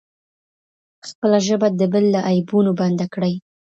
خپله 1.07 1.37
ژبه 1.47 1.67
د 1.79 1.81
بل 1.93 2.03
له 2.13 2.19
عیبونو 2.29 2.71
بنده 2.79 3.05
کړئ. 3.13 3.33